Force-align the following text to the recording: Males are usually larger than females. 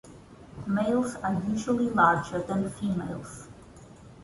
Males 0.65 1.15
are 1.17 1.39
usually 1.47 1.87
larger 1.91 2.41
than 2.41 2.71
females. 2.71 3.47